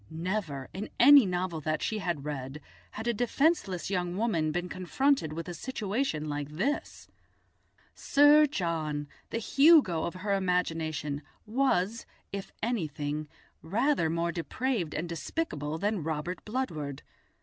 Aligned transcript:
Never, 0.09 0.67
in 0.73 0.89
any 0.99 1.27
novel 1.27 1.61
that 1.61 1.83
she 1.83 1.99
had 1.99 2.25
read, 2.25 2.59
had 2.93 3.05
a 3.07 3.13
defenceless 3.13 3.91
young 3.91 4.17
woman 4.17 4.51
been 4.51 4.67
confronted 4.67 5.31
with 5.31 5.47
a 5.47 5.53
situation 5.53 6.27
like 6.27 6.49
this. 6.49 7.07
Sir 7.93 8.47
John, 8.47 9.07
the 9.29 9.37
Hugo 9.37 10.05
of 10.05 10.15
her 10.15 10.33
imagination, 10.33 11.21
was, 11.45 12.07
if 12.31 12.51
anything, 12.63 13.27
rather 13.61 14.09
more 14.09 14.31
depraved 14.31 14.95
and 14.95 15.07
despicable 15.07 15.77
than 15.77 16.01
Robert 16.01 16.43
Bludward. 16.45 17.03